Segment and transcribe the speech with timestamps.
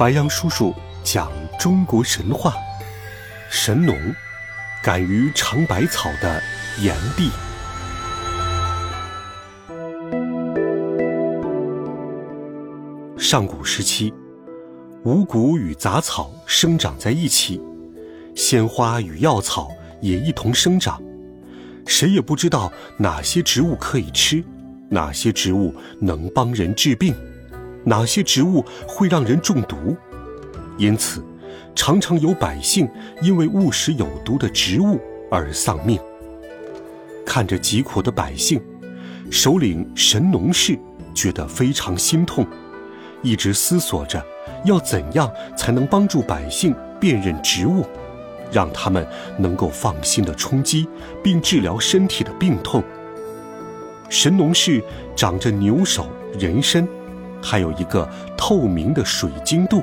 [0.00, 0.74] 白杨叔叔
[1.04, 2.54] 讲中国神话：
[3.50, 3.94] 神农
[4.82, 6.42] 敢于尝百草的
[6.80, 7.28] 炎帝。
[13.18, 14.10] 上古时期，
[15.04, 17.60] 五谷与杂草生长在一起，
[18.34, 19.68] 鲜花与药草
[20.00, 20.98] 也一同生长。
[21.86, 24.42] 谁也不知道哪些植物可以吃，
[24.88, 27.14] 哪些植物能帮人治病。
[27.84, 29.96] 哪些植物会让人中毒？
[30.76, 31.24] 因此，
[31.74, 32.88] 常常有百姓
[33.22, 35.98] 因为误食有毒的植物而丧命。
[37.24, 38.60] 看着疾苦的百姓，
[39.30, 40.78] 首领神农氏
[41.14, 42.46] 觉得非常心痛，
[43.22, 44.24] 一直思索着
[44.64, 47.84] 要怎样才能帮助百姓辨认植物，
[48.50, 49.06] 让他们
[49.38, 50.88] 能够放心的充饥，
[51.22, 52.82] 并治疗身体的病痛。
[54.08, 54.82] 神农氏
[55.14, 56.06] 长着牛首
[56.38, 56.88] 人身。
[57.42, 59.82] 还有一个透明的水晶肚，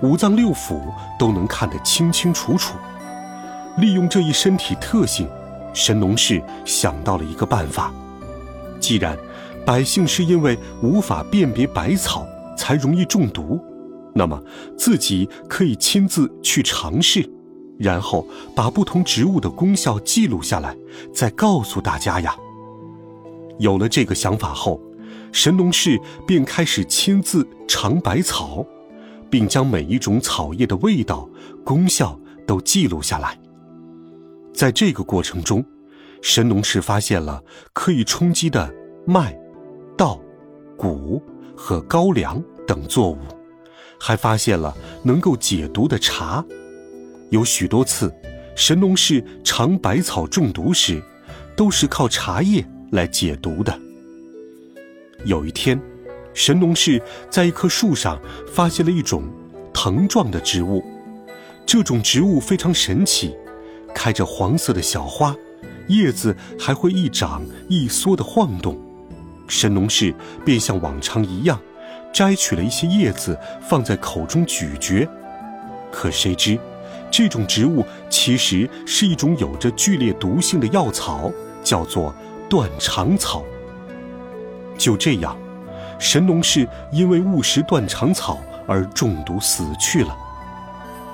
[0.00, 0.80] 五脏六腑
[1.18, 2.76] 都能看得清清楚楚。
[3.76, 5.28] 利用这一身体特性，
[5.72, 7.92] 神农氏想到了一个办法：
[8.80, 9.16] 既然
[9.64, 13.60] 百姓是因为无法辨别百草才容易中毒，
[14.14, 14.42] 那么
[14.76, 17.28] 自己可以亲自去尝试，
[17.78, 20.76] 然后把不同植物的功效记录下来，
[21.14, 22.34] 再告诉大家呀。
[23.58, 24.80] 有了这个想法后。
[25.32, 28.64] 神农氏便开始亲自尝百草，
[29.30, 31.28] 并将每一种草叶的味道、
[31.64, 33.38] 功效都记录下来。
[34.52, 35.64] 在这个过程中，
[36.20, 37.42] 神农氏发现了
[37.72, 38.72] 可以充饥的
[39.06, 39.38] 麦、
[39.96, 40.20] 稻、
[40.76, 41.22] 谷
[41.56, 43.18] 和高粱等作物，
[43.98, 46.44] 还发现了能够解毒的茶。
[47.30, 48.12] 有许多次，
[48.56, 51.00] 神农氏尝百草中毒时，
[51.56, 53.80] 都是靠茶叶来解毒的。
[55.24, 55.80] 有一天，
[56.32, 58.20] 神农氏在一棵树上
[58.52, 59.24] 发现了一种
[59.72, 60.84] 藤状的植物。
[61.66, 63.36] 这种植物非常神奇，
[63.94, 65.34] 开着黄色的小花，
[65.88, 68.78] 叶子还会一长一缩的晃动。
[69.46, 70.14] 神农氏
[70.44, 71.60] 便像往常一样，
[72.12, 75.08] 摘取了一些叶子放在口中咀嚼。
[75.92, 76.58] 可谁知，
[77.10, 81.32] 这种植物其实是一种有着剧烈毒性的药草，
[81.62, 82.14] 叫做
[82.48, 83.44] 断肠草。
[84.80, 85.36] 就这样，
[85.98, 90.16] 神农氏因为误食断肠草而中毒死去了。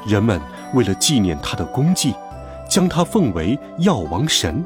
[0.06, 0.41] 人们
[0.72, 2.15] 为了纪念他的功绩，
[2.71, 4.65] 将他奉为药王神，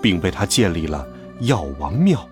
[0.00, 1.06] 并为他建立了
[1.40, 2.26] 药王庙。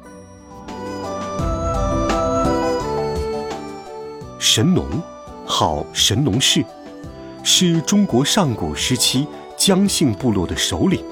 [4.38, 4.86] 神农，
[5.44, 6.64] 号神农氏，
[7.42, 11.04] 是中国上古时期姜姓部落的首领。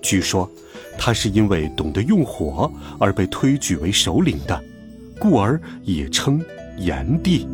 [0.00, 0.50] 据说。
[0.98, 4.62] 他是因为懂得用火而被推举为首领的，
[5.18, 6.42] 故而也称
[6.76, 7.46] 炎帝。